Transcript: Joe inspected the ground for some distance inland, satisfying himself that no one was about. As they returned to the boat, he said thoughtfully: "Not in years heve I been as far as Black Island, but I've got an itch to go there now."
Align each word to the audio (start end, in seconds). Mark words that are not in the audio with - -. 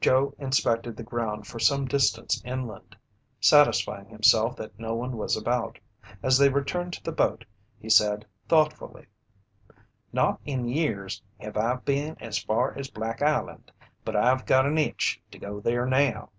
Joe 0.00 0.36
inspected 0.38 0.96
the 0.96 1.02
ground 1.02 1.48
for 1.48 1.58
some 1.58 1.86
distance 1.86 2.40
inland, 2.44 2.96
satisfying 3.40 4.08
himself 4.08 4.54
that 4.54 4.78
no 4.78 4.94
one 4.94 5.16
was 5.16 5.36
about. 5.36 5.80
As 6.22 6.38
they 6.38 6.48
returned 6.48 6.92
to 6.92 7.02
the 7.02 7.10
boat, 7.10 7.44
he 7.76 7.90
said 7.90 8.24
thoughtfully: 8.46 9.06
"Not 10.12 10.40
in 10.44 10.68
years 10.68 11.20
heve 11.40 11.56
I 11.56 11.74
been 11.74 12.16
as 12.20 12.38
far 12.38 12.78
as 12.78 12.88
Black 12.88 13.20
Island, 13.20 13.72
but 14.04 14.14
I've 14.14 14.46
got 14.46 14.64
an 14.64 14.78
itch 14.78 15.20
to 15.32 15.40
go 15.40 15.58
there 15.58 15.86
now." 15.86 16.30